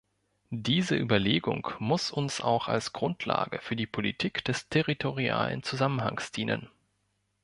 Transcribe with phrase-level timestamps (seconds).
[0.55, 6.69] Diese Überlegung muss uns auch als Grundlage für die Politik des territorialen Zusammenhangs dienen.